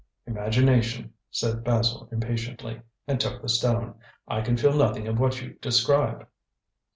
[0.25, 3.99] "Imagination," said Basil impatiently, and took the stone.
[4.27, 6.25] "I can feel nothing of what you describe."